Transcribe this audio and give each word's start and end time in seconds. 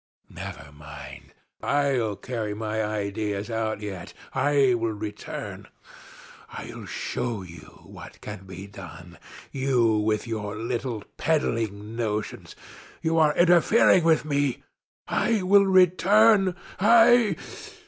Never 0.31 0.71
mind. 0.71 1.31
I'll 1.61 2.15
carry 2.15 2.55
my 2.55 2.83
ideas 2.83 3.51
out 3.51 3.81
yet 3.81 4.15
I 4.33 4.73
will 4.73 4.93
return. 4.93 5.67
I'll 6.49 6.87
show 6.87 7.43
you 7.43 7.81
what 7.85 8.19
can 8.19 8.47
be 8.47 8.65
done. 8.65 9.19
You 9.51 9.99
with 9.99 10.25
your 10.25 10.55
little 10.57 11.03
peddling 11.17 11.95
notions 11.95 12.55
you 13.03 13.19
are 13.19 13.37
interfering 13.37 14.03
with 14.03 14.25
me. 14.25 14.63
I 15.07 15.43
will 15.43 15.67
return. 15.67 16.55
I 16.79 17.35